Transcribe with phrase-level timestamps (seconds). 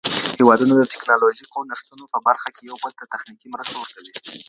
[0.37, 4.37] هیوادونه د ټیکنالوژیکو نوښتونو په برخه کي یو بل ته تخنیکي مرسته ورکوي.